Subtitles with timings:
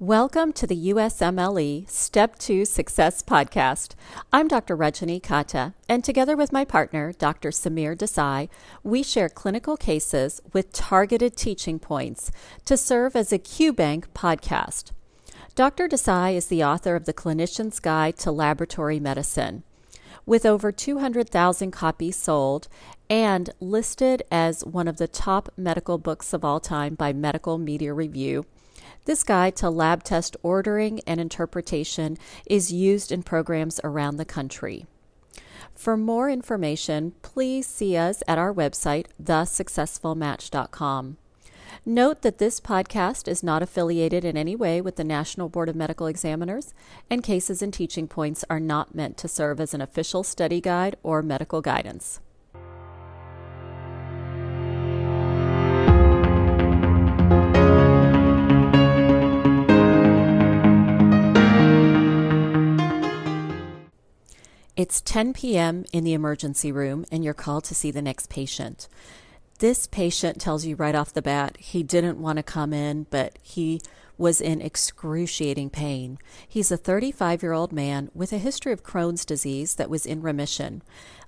[0.00, 3.92] Welcome to the USMLE Step 2 Success Podcast.
[4.32, 4.74] I'm Dr.
[4.74, 7.50] Rajani Katta, and together with my partner, Dr.
[7.50, 8.48] Samir Desai,
[8.82, 12.30] we share clinical cases with targeted teaching points
[12.64, 14.92] to serve as a QBank podcast.
[15.54, 15.86] Dr.
[15.86, 19.64] Desai is the author of The Clinician's Guide to Laboratory Medicine.
[20.24, 22.68] With over 200,000 copies sold
[23.10, 27.92] and listed as one of the top medical books of all time by Medical Media
[27.92, 28.46] Review,
[29.04, 32.16] this guide to lab test ordering and interpretation
[32.46, 34.86] is used in programs around the country.
[35.74, 41.16] For more information, please see us at our website, thesuccessfulmatch.com.
[41.86, 45.76] Note that this podcast is not affiliated in any way with the National Board of
[45.76, 46.74] Medical Examiners,
[47.08, 50.96] and cases and teaching points are not meant to serve as an official study guide
[51.02, 52.20] or medical guidance.
[64.80, 65.84] It's 10 p.m.
[65.92, 68.88] in the emergency room, and you're called to see the next patient.
[69.58, 73.38] This patient tells you right off the bat he didn't want to come in, but
[73.42, 73.82] he
[74.16, 76.18] was in excruciating pain.
[76.48, 80.22] He's a 35 year old man with a history of Crohn's disease that was in
[80.22, 80.80] remission.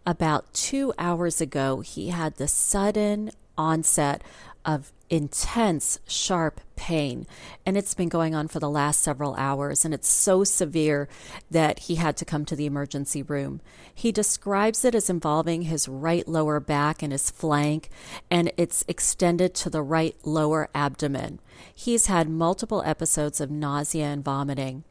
[0.07, 4.25] About two hours ago, he had the sudden onset
[4.65, 7.27] of intense, sharp pain.
[7.67, 9.85] And it's been going on for the last several hours.
[9.85, 11.09] And it's so severe
[11.51, 13.61] that he had to come to the emergency room.
[13.95, 17.91] He describes it as involving his right lower back and his flank,
[18.31, 21.41] and it's extended to the right lower abdomen.
[21.75, 24.85] He's had multiple episodes of nausea and vomiting.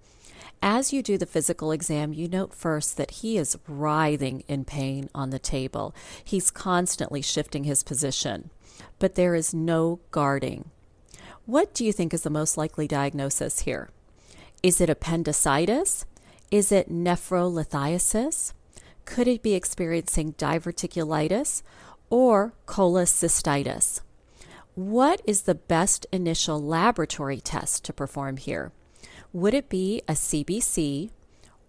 [0.61, 5.09] As you do the physical exam, you note first that he is writhing in pain
[5.15, 5.95] on the table.
[6.23, 8.51] He's constantly shifting his position
[8.99, 10.69] but there is no guarding.
[11.45, 13.89] What do you think is the most likely diagnosis here?
[14.61, 16.05] Is it appendicitis?
[16.51, 18.53] Is it nephrolithiasis?
[19.05, 21.63] Could it be experiencing diverticulitis
[22.09, 24.01] or cholecystitis?
[24.75, 28.71] What is the best initial laboratory test to perform here?
[29.33, 31.09] Would it be a CBC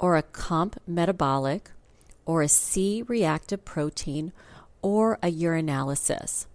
[0.01, 1.71] or a comp metabolic
[2.27, 4.33] or a C reactive protein
[4.83, 6.47] or a urinalysis?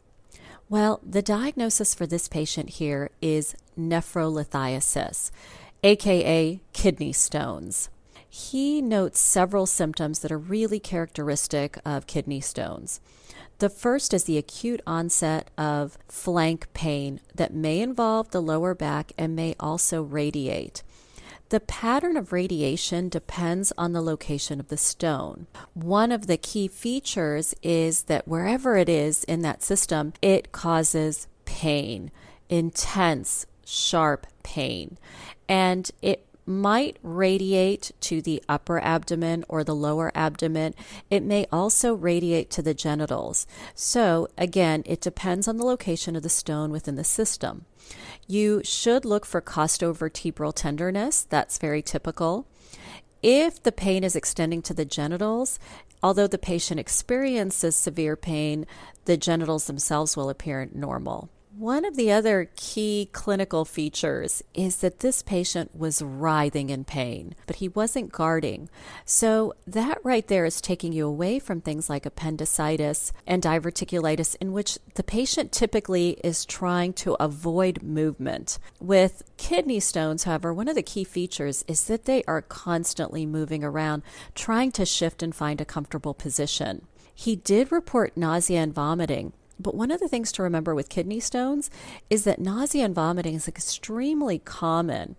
[0.68, 5.32] Well, the diagnosis for this patient here is nephrolithiasis,
[5.82, 7.90] aka kidney stones.
[8.30, 13.00] He notes several symptoms that are really characteristic of kidney stones.
[13.60, 19.14] The first is the acute onset of flank pain that may involve the lower back
[19.18, 20.84] and may also radiate.
[21.50, 25.48] The pattern of radiation depends on the location of the stone.
[25.74, 31.28] One of the key features is that wherever it is in that system, it causes
[31.46, 32.12] pain,
[32.50, 34.98] intense, sharp pain.
[35.48, 40.74] And it might radiate to the upper abdomen or the lower abdomen.
[41.10, 43.46] It may also radiate to the genitals.
[43.76, 47.66] So, again, it depends on the location of the stone within the system.
[48.28, 51.24] You should look for costovertebral tenderness.
[51.24, 52.48] That's very typical.
[53.22, 55.60] If the pain is extending to the genitals,
[56.04, 58.66] although the patient experiences severe pain,
[59.06, 61.30] the genitals themselves will appear normal.
[61.58, 67.34] One of the other key clinical features is that this patient was writhing in pain,
[67.48, 68.70] but he wasn't guarding.
[69.06, 74.54] So, that right there is taking you away from things like appendicitis and diverticulitis, in
[74.54, 78.60] which the patient typically is trying to avoid movement.
[78.80, 83.64] With kidney stones, however, one of the key features is that they are constantly moving
[83.64, 84.04] around,
[84.36, 86.86] trying to shift and find a comfortable position.
[87.16, 91.20] He did report nausea and vomiting, but one of the things to remember with kidney
[91.20, 91.70] stones
[92.10, 95.16] is that nausea and vomiting is extremely common.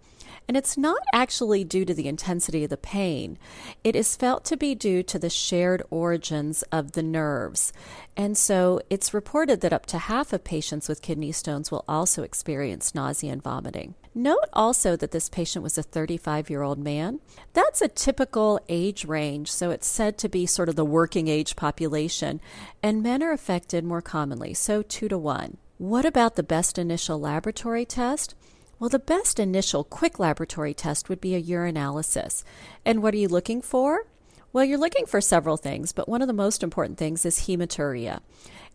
[0.49, 3.39] And it's not actually due to the intensity of the pain.
[3.85, 7.71] It is felt to be due to the shared origins of the nerves.
[8.17, 12.23] And so it's reported that up to half of patients with kidney stones will also
[12.23, 13.95] experience nausea and vomiting.
[14.15, 17.21] Note also that this patient was a 35 year old man.
[17.53, 21.57] That's a typical age range, so it's said to be sort of the working age
[21.57, 22.41] population,
[22.83, 25.59] and men are affected more commonly, so 2 to 1.
[25.77, 28.35] What about the best initial laboratory test?
[28.79, 32.45] Well, the best initial quick laboratory test would be a urinalysis.
[32.85, 34.07] And what are you looking for?
[34.53, 38.21] Well, you're looking for several things, but one of the most important things is hematuria.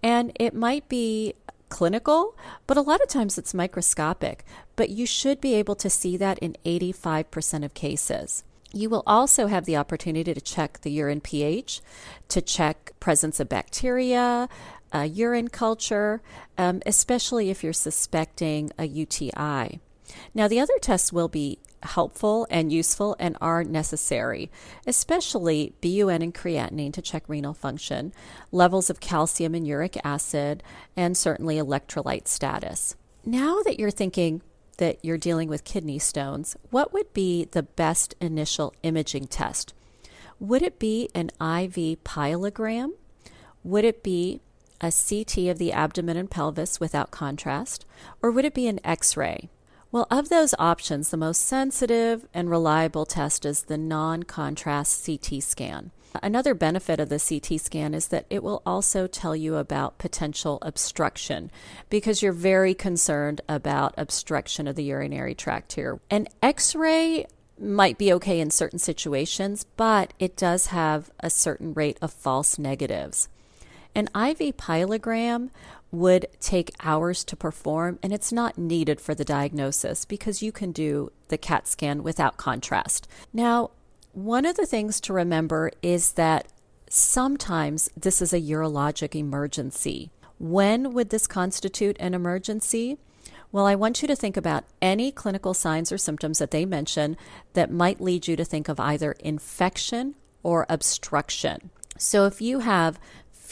[0.04, 1.36] And it might be
[1.70, 4.44] clinical, but a lot of times it's microscopic.
[4.76, 8.44] But you should be able to see that in 85% of cases.
[8.74, 11.82] You will also have the opportunity to check the urine pH,
[12.28, 14.50] to check presence of bacteria,
[14.94, 16.22] urine culture,
[16.58, 19.80] um, especially if you're suspecting a UTI.
[20.34, 24.50] Now, the other tests will be helpful and useful and are necessary,
[24.88, 28.14] especially BUN and creatinine to check renal function,
[28.52, 30.64] levels of calcium and uric acid,
[30.96, 32.96] and certainly electrolyte status.
[33.26, 34.42] Now that you're thinking
[34.78, 39.74] that you're dealing with kidney stones, what would be the best initial imaging test?
[40.40, 42.92] Would it be an IV pyelogram?
[43.64, 44.42] Would it be
[44.82, 47.86] a CT of the abdomen and pelvis without contrast?
[48.22, 49.50] Or would it be an X ray?
[49.94, 55.44] Well, of those options, the most sensitive and reliable test is the non contrast CT
[55.44, 55.92] scan.
[56.24, 60.58] Another benefit of the CT scan is that it will also tell you about potential
[60.64, 61.52] obstruction
[61.92, 66.00] because you're very concerned about obstruction of the urinary tract here.
[66.10, 67.28] An x ray
[67.60, 72.58] might be okay in certain situations, but it does have a certain rate of false
[72.58, 73.30] negatives.
[73.96, 75.50] An IV pyelogram
[75.92, 80.72] would take hours to perform, and it's not needed for the diagnosis because you can
[80.72, 83.08] do the CAT scan without contrast.
[83.32, 83.70] Now,
[84.12, 86.48] one of the things to remember is that
[86.90, 90.12] sometimes this is a urologic emergency.
[90.40, 92.98] When would this constitute an emergency?
[93.52, 97.18] Well, I want you to think about any clinical signs or symptoms that they mention
[97.54, 101.70] that might lead you to think of either infection or obstruction.
[101.98, 103.00] So, if you have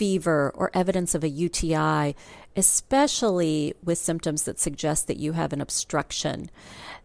[0.02, 2.16] fever or evidence of a UTI,
[2.56, 6.50] especially with symptoms that suggest that you have an obstruction,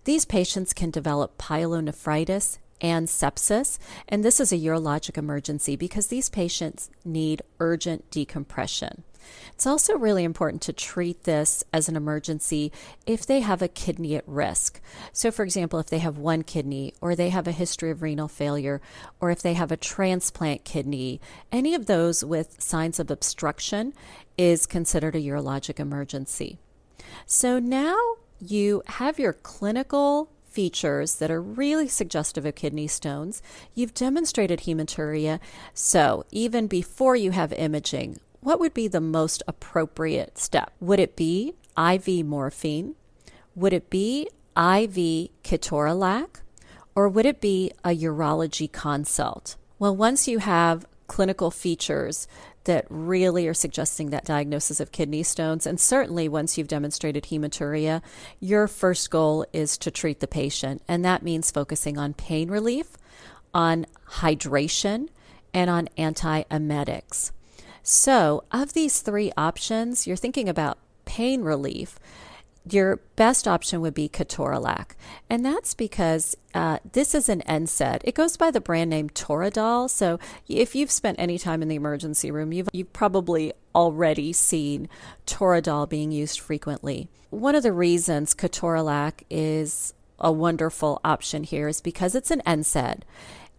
[0.04, 3.76] these patients can develop pyelonephritis and sepsis.
[4.08, 9.04] And this is a urologic emergency because these patients need urgent decompression.
[9.52, 12.72] It's also really important to treat this as an emergency
[13.06, 14.80] if they have a kidney at risk.
[15.12, 18.28] So, for example, if they have one kidney, or they have a history of renal
[18.28, 18.80] failure,
[19.20, 21.20] or if they have a transplant kidney,
[21.50, 23.92] any of those with signs of obstruction
[24.36, 26.58] is considered a urologic emergency.
[27.24, 27.96] So now
[28.38, 33.42] you have your clinical features that are really suggestive of kidney stones.
[33.74, 35.38] You've demonstrated hematuria,
[35.74, 40.72] so even before you have imaging, what would be the most appropriate step?
[40.78, 42.94] Would it be IV morphine?
[43.56, 46.42] Would it be IV ketorolac?
[46.94, 49.56] Or would it be a urology consult?
[49.80, 52.28] Well, once you have clinical features
[52.62, 55.66] that really are suggesting that diagnosis of kidney stones.
[55.66, 58.00] And certainly, once you've demonstrated hematuria,
[58.38, 60.82] your first goal is to treat the patient.
[60.86, 62.96] And that means focusing on pain relief,
[63.52, 65.08] on hydration,
[65.52, 67.32] and on antiemetics.
[67.88, 72.00] So, of these three options, you're thinking about pain relief
[72.68, 74.92] your best option would be Ketorolac.
[75.30, 78.00] And that's because uh, this is an NSAID.
[78.04, 79.88] It goes by the brand name Toradol.
[79.88, 80.18] So
[80.48, 84.88] if you've spent any time in the emergency room, you've, you've probably already seen
[85.26, 87.08] Toradol being used frequently.
[87.30, 93.02] One of the reasons Ketorolac is a wonderful option here is because it's an NSAID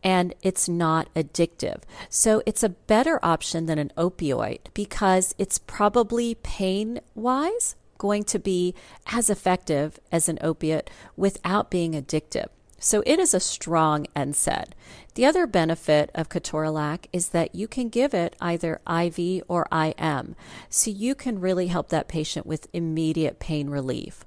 [0.04, 1.82] and it's not addictive.
[2.10, 8.40] So it's a better option than an opioid because it's probably pain wise going to
[8.40, 8.76] be
[9.08, 12.48] as effective as an opiate without being addictive.
[12.80, 14.74] So it is a strong NSAID.
[15.16, 20.36] The other benefit of ketorolac is that you can give it either IV or IM,
[20.70, 24.26] so you can really help that patient with immediate pain relief.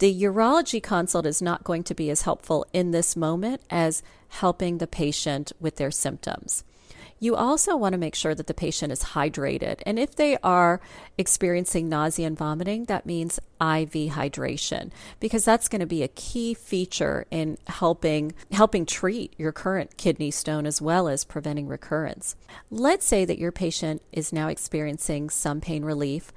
[0.00, 4.78] The urology consult is not going to be as helpful in this moment as helping
[4.78, 6.64] the patient with their symptoms.
[7.22, 9.82] You also want to make sure that the patient is hydrated.
[9.84, 10.80] And if they are
[11.18, 16.54] experiencing nausea and vomiting, that means IV hydration because that's going to be a key
[16.54, 22.36] feature in helping helping treat your current kidney stone as well as preventing recurrence.
[22.70, 26.32] Let's say that your patient is now experiencing some pain relief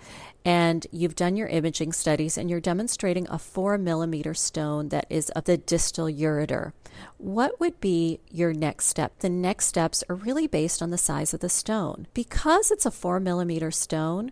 [0.45, 5.29] and you've done your imaging studies and you're demonstrating a four millimeter stone that is
[5.29, 6.73] of the distal ureter.
[7.17, 9.19] What would be your next step?
[9.19, 12.07] The next steps are really based on the size of the stone.
[12.13, 14.31] Because it's a four millimeter stone,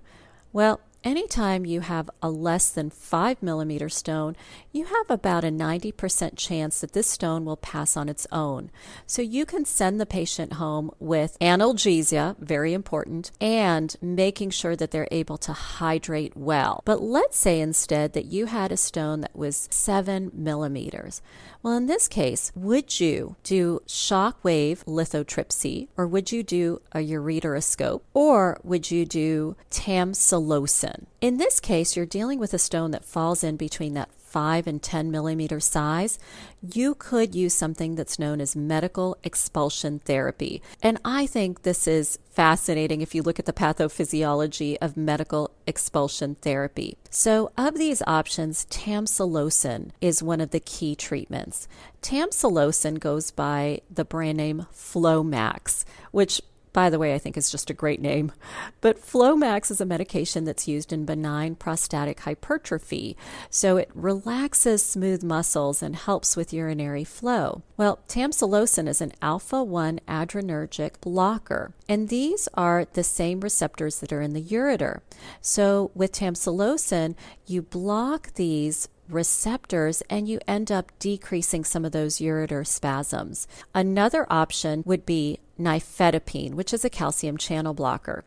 [0.54, 4.36] well, anytime you have a less than 5 millimeter stone,
[4.72, 8.72] you have about a 90% chance that this stone will pass on its own.
[9.06, 14.92] So you can send the patient home with analgesia, very important, and making sure that
[14.92, 16.82] they're able to hydrate well.
[16.86, 21.22] But let's say instead that you had a stone that was 7 millimeters.
[21.64, 27.00] Well, in this case, would you do shock wave lithotripsy or would you do a
[27.00, 30.91] ureteroscope or would you do tamsulosin?
[31.20, 34.82] In this case, you're dealing with a stone that falls in between that 5 and
[34.82, 36.18] 10 millimeter size,
[36.62, 40.62] you could use something that's known as medical expulsion therapy.
[40.82, 46.36] And I think this is fascinating if you look at the pathophysiology of medical expulsion
[46.36, 46.98] therapy.
[47.10, 51.68] So, of these options, tamsulosin is one of the key treatments.
[52.02, 56.42] Tamsulosin goes by the brand name Flomax, which
[56.74, 58.32] by the way, I think it's just a great name.
[58.80, 63.18] But Flomax is a medication that's used in benign prostatic hypertrophy.
[63.50, 67.64] So it relaxes smooth muscles and helps with urinary flow.
[67.78, 74.14] Well, tamsulosin is an alpha 1 adrenergic blocker, and these are the same receptors that
[74.14, 75.02] are in the ureter.
[75.42, 77.16] So with tamsulosin,
[77.48, 83.48] you block these receptors and you end up decreasing some of those ureter spasms.
[83.74, 88.24] Another option would be nifedipine, which is a calcium channel blocker.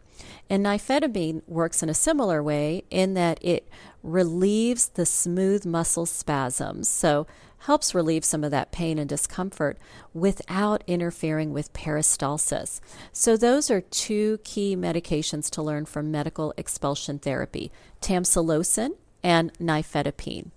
[0.49, 3.69] And nifedipine works in a similar way in that it
[4.03, 6.88] relieves the smooth muscle spasms.
[6.88, 7.26] So
[7.61, 9.79] helps relieve some of that pain and discomfort
[10.12, 12.81] without interfering with peristalsis.
[13.11, 17.73] So those are two key medications to learn from medical expulsion therapy,
[18.03, 18.91] tamsulosin
[19.23, 20.50] and nifedipine.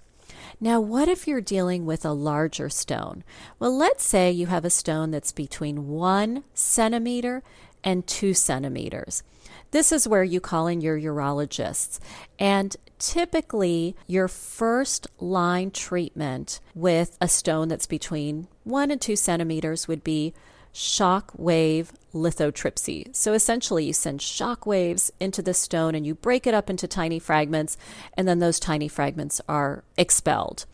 [0.60, 3.24] Now, what if you're dealing with a larger stone?
[3.60, 7.44] Well, let's say you have a stone that's between one centimeter
[7.84, 9.22] and two centimeters.
[9.70, 12.00] This is where you call in your urologists.
[12.40, 19.88] And typically, your first line treatment with a stone that's between one and two centimeters
[19.88, 20.34] would be
[20.72, 23.16] shock wave lithotripsy.
[23.16, 26.88] So essentially, you send shock waves into the stone and you break it up into
[26.88, 27.78] tiny fragments,
[28.16, 30.66] and then those tiny fragments are expelled.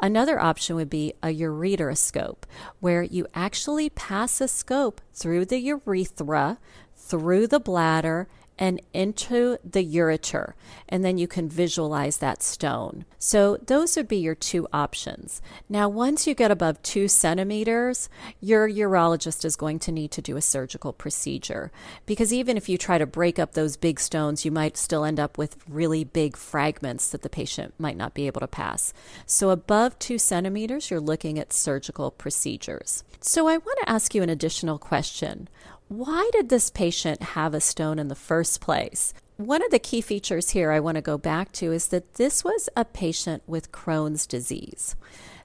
[0.00, 2.44] Another option would be a ureteroscope,
[2.80, 6.58] where you actually pass a scope through the urethra,
[6.96, 8.28] through the bladder,
[8.60, 10.52] and into the ureter,
[10.86, 13.06] and then you can visualize that stone.
[13.18, 15.40] So, those would be your two options.
[15.68, 20.36] Now, once you get above two centimeters, your urologist is going to need to do
[20.36, 21.72] a surgical procedure
[22.04, 25.18] because even if you try to break up those big stones, you might still end
[25.18, 28.92] up with really big fragments that the patient might not be able to pass.
[29.24, 33.04] So, above two centimeters, you're looking at surgical procedures.
[33.22, 35.48] So, I want to ask you an additional question
[35.90, 39.12] why did this patient have a stone in the first place?
[39.38, 42.44] One of the key features here I want to go back to is that this
[42.44, 44.94] was a patient with Crohn's disease.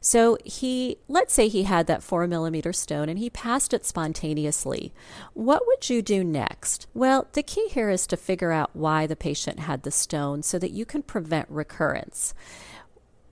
[0.01, 4.93] So he, let's say he had that four millimeter stone and he passed it spontaneously.
[5.33, 6.85] What would you do next?
[6.93, 10.59] Well, the key here is to figure out why the patient had the stone so
[10.59, 12.35] that you can prevent recurrence.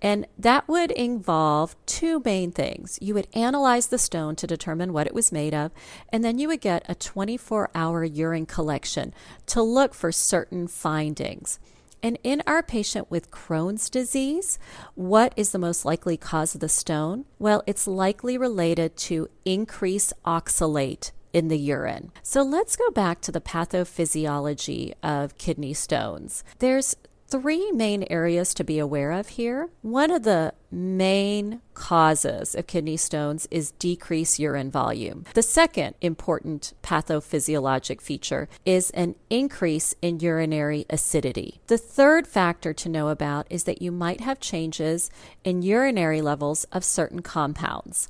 [0.04, 3.00] And that would involve two main things.
[3.02, 5.72] You would analyze the stone to determine what it was made of,
[6.10, 9.14] and then you would get a 24 hour urine collection
[9.48, 11.58] to look for certain findings.
[12.04, 14.60] And in our patient with Crohn's disease,
[14.94, 17.24] what is the most likely cause of the stone?
[17.40, 22.12] Well, it's likely related to increased oxalate in the urine.
[22.22, 26.44] So let's go back to the pathophysiology of kidney stones.
[26.60, 26.96] There's
[27.34, 29.68] three main areas to be aware of here.
[29.82, 35.26] One of the main causes of kidney stones is decreased urine volume.
[35.34, 41.60] The second important pathophysiologic feature is an increase in urinary acidity.
[41.66, 45.10] The third factor to know about is that you might have changes
[45.44, 48.10] in urinary levels of certain compounds.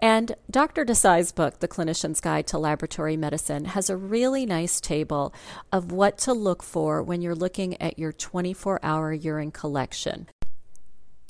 [0.00, 0.84] And Dr.
[0.84, 5.34] Desai's book, The Clinician's Guide to Laboratory Medicine, has a really nice table
[5.72, 10.28] of what to look for when you're looking at your 24 hour urine collection.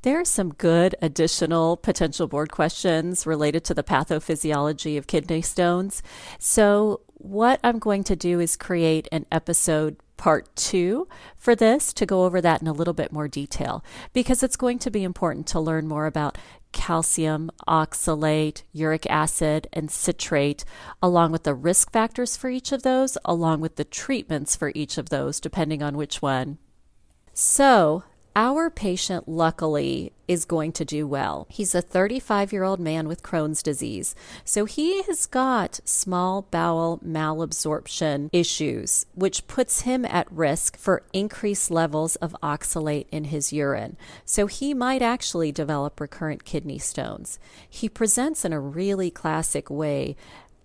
[0.03, 6.03] There are some good additional potential board questions related to the pathophysiology of kidney stones.
[6.39, 12.05] So, what I'm going to do is create an episode part two for this to
[12.05, 15.47] go over that in a little bit more detail because it's going to be important
[15.47, 16.37] to learn more about
[16.73, 20.63] calcium, oxalate, uric acid, and citrate,
[21.03, 24.99] along with the risk factors for each of those, along with the treatments for each
[24.99, 26.59] of those, depending on which one.
[27.33, 28.05] So,
[28.37, 31.47] our patient, luckily, is going to do well.
[31.51, 34.15] He's a 35 year old man with Crohn's disease.
[34.45, 41.71] So he has got small bowel malabsorption issues, which puts him at risk for increased
[41.71, 43.97] levels of oxalate in his urine.
[44.25, 47.39] So he might actually develop recurrent kidney stones.
[47.69, 50.17] He presents in a really classic way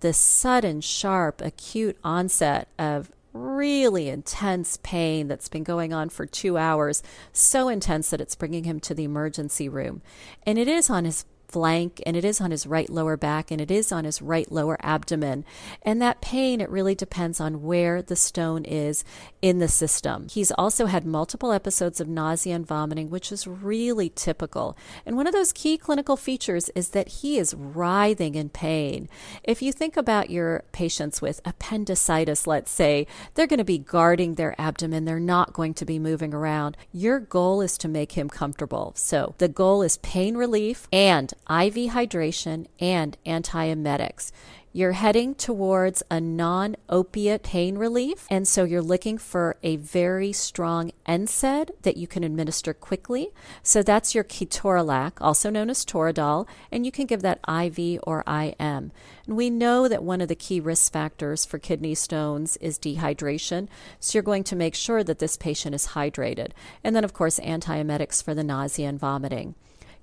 [0.01, 6.57] the sudden, sharp, acute onset of really intense pain that's been going on for two
[6.57, 10.01] hours, so intense that it's bringing him to the emergency room.
[10.45, 13.61] And it is on his flank and it is on his right lower back and
[13.61, 15.45] it is on his right lower abdomen.
[15.83, 19.05] And that pain, it really depends on where the stone is
[19.41, 20.27] in the system.
[20.29, 24.75] He's also had multiple episodes of nausea and vomiting, which is really typical.
[25.05, 29.07] And one of those key clinical features is that he is writhing in pain.
[29.41, 34.33] If you think about your patients with appendicitis, let's say, they're going to be guarding
[34.33, 36.75] their abdomen, they're not going to be moving around.
[36.91, 38.91] Your goal is to make him comfortable.
[38.97, 44.31] So the goal is pain relief and IV hydration, and antiemetics.
[44.75, 50.33] You're heading towards a non opiate pain relief, and so you're looking for a very
[50.33, 53.29] strong NSAID that you can administer quickly.
[53.63, 58.25] So that's your ketorolac, also known as Toradol, and you can give that IV or
[58.27, 58.91] IM.
[59.25, 63.69] And we know that one of the key risk factors for kidney stones is dehydration,
[64.01, 66.51] so you're going to make sure that this patient is hydrated.
[66.83, 69.55] And then, of course, antiemetics for the nausea and vomiting.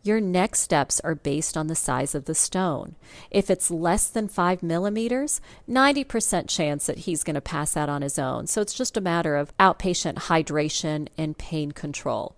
[0.04, 2.96] Your next steps are based on the size of the stone.
[3.30, 5.40] If it's less than five millimeters,
[5.70, 8.48] 90% chance that he's going to pass out on his own.
[8.48, 12.34] So it's just a matter of outpatient hydration and pain control.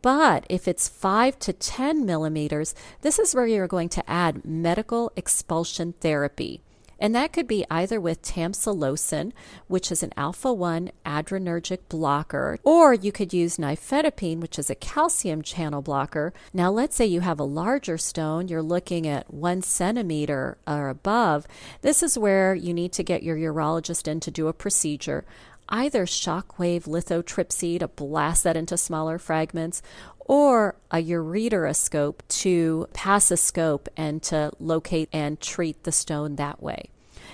[0.00, 5.12] But if it's 5 to 10 millimeters, this is where you're going to add medical
[5.14, 6.63] expulsion therapy.
[6.98, 9.32] And that could be either with tamsulosin,
[9.66, 14.74] which is an alpha 1 adrenergic blocker, or you could use nifedipine, which is a
[14.74, 16.32] calcium channel blocker.
[16.52, 21.46] Now, let's say you have a larger stone, you're looking at one centimeter or above.
[21.82, 25.24] This is where you need to get your urologist in to do a procedure
[25.68, 29.82] either shockwave lithotripsy to blast that into smaller fragments
[30.20, 36.62] or a ureteroscope to pass a scope and to locate and treat the stone that
[36.62, 36.88] way.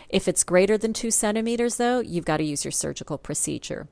[0.08, 3.88] If it's greater than two centimeters, though, you've got to use your surgical procedure.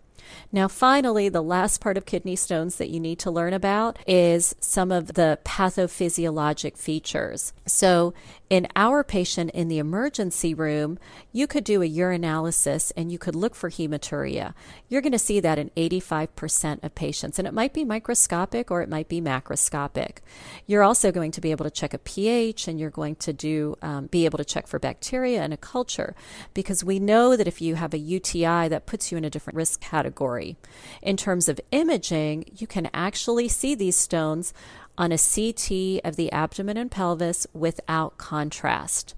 [0.53, 4.55] Now, finally, the last part of kidney stones that you need to learn about is
[4.61, 7.53] some of the pathophysiologic features.
[7.67, 8.15] So,
[8.51, 10.99] in our patient in the emergency room,
[11.33, 14.55] you could do a urinalysis and you could look for hematuria.
[14.89, 18.81] You're going to see that in 85% of patients, and it might be microscopic or
[18.81, 20.19] it might be macroscopic.
[20.67, 23.77] You're also going to be able to check a pH and you're going to do
[23.83, 26.15] um, be able to check for bacteria and a culture
[26.55, 29.57] because we know that if you have a UTI, that puts you in a different
[29.57, 29.81] risk
[30.19, 30.57] category.
[31.03, 34.53] In terms of imaging, you can actually see these stones
[34.97, 39.15] on a CT of the abdomen and pelvis without contrast.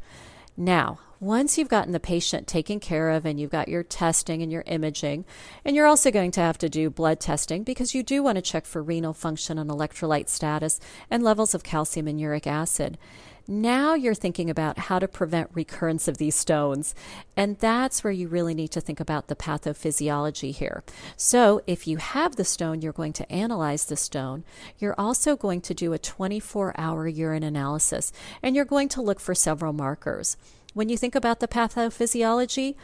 [0.57, 4.53] Now, once you've gotten the patient taken care of and you've got your testing and
[4.53, 5.25] your imaging,
[5.65, 8.43] and you're also going to have to do blood testing because you do want to
[8.43, 12.99] check for renal function and electrolyte status and levels of calcium and uric acid.
[13.47, 16.95] Now you're thinking about how to prevent recurrence of these stones.
[17.37, 20.83] And that's where you really need to think about the pathophysiology here.
[21.17, 24.45] So, if you have the stone, you're going to analyze the stone.
[24.79, 29.21] You're also going to do a 24 hour urine analysis, and you're going to look
[29.21, 30.37] for several markers.
[30.73, 32.77] When you think about the pathophysiology,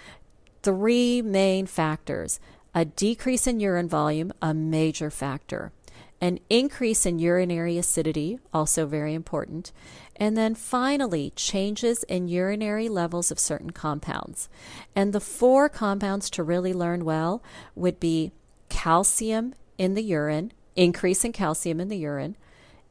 [0.62, 2.40] three main factors
[2.74, 5.72] a decrease in urine volume, a major factor,
[6.20, 9.72] an increase in urinary acidity, also very important,
[10.16, 14.48] and then finally, changes in urinary levels of certain compounds.
[14.94, 17.42] And the four compounds to really learn well
[17.74, 18.32] would be
[18.68, 22.36] calcium in the urine, increase in calcium in the urine,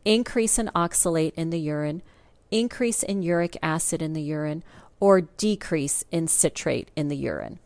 [0.04, 2.04] increase in oxalate in the urine,
[2.52, 4.64] increase in uric acid in the urine,
[5.00, 7.60] or decrease in citrate in the urine.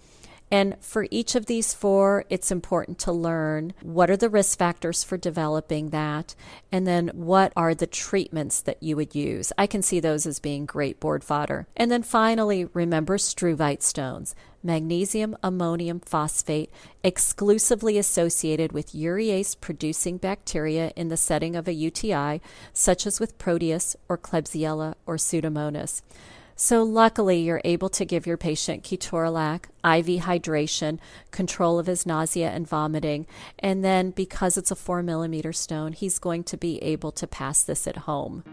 [0.52, 5.04] And for each of these four, it's important to learn what are the risk factors
[5.04, 6.34] for developing that,
[6.72, 9.54] and then what are the treatments that you would use.
[9.58, 11.68] I can see those as being great board fodder.
[11.78, 14.34] And then finally, remember struvite stones,
[14.64, 16.72] magnesium ammonium phosphate,
[17.04, 22.42] exclusively associated with urease producing bacteria in the setting of a UTI,
[22.74, 26.02] such as with Proteus or Klebsiella or Pseudomonas.
[26.62, 31.00] So, luckily, you're able to give your patient ketorolac, IV hydration,
[31.32, 33.28] control of his nausea and vomiting.
[33.60, 37.64] And then, because it's a four millimeter stone, he's going to be able to pass
[37.64, 38.44] this at home.